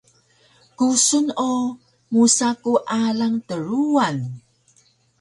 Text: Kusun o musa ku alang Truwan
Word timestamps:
Kusun 0.77 1.25
o 1.49 1.51
musa 2.11 2.49
ku 2.63 2.71
alang 3.01 3.37
Truwan 3.47 4.17